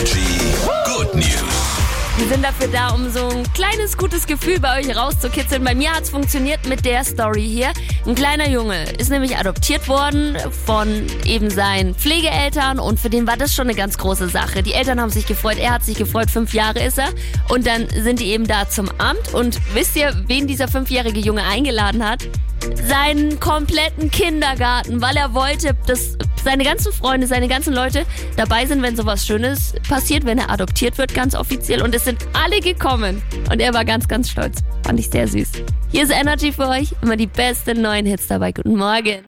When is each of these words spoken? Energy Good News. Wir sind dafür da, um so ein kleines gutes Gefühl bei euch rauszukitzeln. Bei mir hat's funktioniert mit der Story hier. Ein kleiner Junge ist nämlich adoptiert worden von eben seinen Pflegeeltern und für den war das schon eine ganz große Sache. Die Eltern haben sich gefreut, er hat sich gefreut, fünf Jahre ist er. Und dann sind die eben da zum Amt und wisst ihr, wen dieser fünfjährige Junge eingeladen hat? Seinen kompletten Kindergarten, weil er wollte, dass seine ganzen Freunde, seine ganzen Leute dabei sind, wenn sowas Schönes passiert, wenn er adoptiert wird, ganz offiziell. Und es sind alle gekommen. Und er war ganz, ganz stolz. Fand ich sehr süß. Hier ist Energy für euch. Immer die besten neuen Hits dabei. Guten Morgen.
Energy 0.00 0.40
Good 0.86 1.14
News. 1.14 1.76
Wir 2.16 2.26
sind 2.26 2.42
dafür 2.42 2.68
da, 2.68 2.88
um 2.94 3.10
so 3.10 3.28
ein 3.28 3.42
kleines 3.52 3.98
gutes 3.98 4.26
Gefühl 4.26 4.58
bei 4.58 4.80
euch 4.80 4.96
rauszukitzeln. 4.96 5.62
Bei 5.62 5.74
mir 5.74 5.92
hat's 5.92 6.08
funktioniert 6.08 6.66
mit 6.66 6.86
der 6.86 7.04
Story 7.04 7.46
hier. 7.46 7.68
Ein 8.06 8.14
kleiner 8.14 8.48
Junge 8.48 8.82
ist 8.92 9.10
nämlich 9.10 9.36
adoptiert 9.36 9.88
worden 9.88 10.38
von 10.64 10.88
eben 11.26 11.50
seinen 11.50 11.94
Pflegeeltern 11.94 12.78
und 12.78 12.98
für 12.98 13.10
den 13.10 13.26
war 13.26 13.36
das 13.36 13.54
schon 13.54 13.66
eine 13.66 13.76
ganz 13.76 13.98
große 13.98 14.30
Sache. 14.30 14.62
Die 14.62 14.72
Eltern 14.72 14.98
haben 15.02 15.10
sich 15.10 15.26
gefreut, 15.26 15.58
er 15.58 15.72
hat 15.72 15.84
sich 15.84 15.98
gefreut, 15.98 16.30
fünf 16.30 16.54
Jahre 16.54 16.82
ist 16.82 16.96
er. 16.96 17.10
Und 17.50 17.66
dann 17.66 17.86
sind 17.90 18.20
die 18.20 18.28
eben 18.28 18.46
da 18.46 18.66
zum 18.70 18.88
Amt 18.96 19.34
und 19.34 19.58
wisst 19.74 19.96
ihr, 19.96 20.14
wen 20.28 20.46
dieser 20.46 20.68
fünfjährige 20.68 21.20
Junge 21.20 21.42
eingeladen 21.42 22.08
hat? 22.08 22.26
Seinen 22.88 23.38
kompletten 23.38 24.10
Kindergarten, 24.10 25.02
weil 25.02 25.16
er 25.16 25.34
wollte, 25.34 25.76
dass 25.86 26.16
seine 26.42 26.64
ganzen 26.64 26.92
Freunde, 26.92 27.26
seine 27.26 27.48
ganzen 27.48 27.74
Leute 27.74 28.04
dabei 28.36 28.66
sind, 28.66 28.82
wenn 28.82 28.96
sowas 28.96 29.26
Schönes 29.26 29.74
passiert, 29.88 30.24
wenn 30.24 30.38
er 30.38 30.50
adoptiert 30.50 30.98
wird, 30.98 31.14
ganz 31.14 31.34
offiziell. 31.34 31.82
Und 31.82 31.94
es 31.94 32.04
sind 32.04 32.18
alle 32.32 32.60
gekommen. 32.60 33.22
Und 33.50 33.60
er 33.60 33.74
war 33.74 33.84
ganz, 33.84 34.08
ganz 34.08 34.30
stolz. 34.30 34.62
Fand 34.84 34.98
ich 34.98 35.10
sehr 35.10 35.26
süß. 35.26 35.50
Hier 35.90 36.04
ist 36.04 36.12
Energy 36.12 36.52
für 36.52 36.68
euch. 36.68 36.92
Immer 37.02 37.16
die 37.16 37.26
besten 37.26 37.82
neuen 37.82 38.06
Hits 38.06 38.28
dabei. 38.28 38.52
Guten 38.52 38.76
Morgen. 38.76 39.18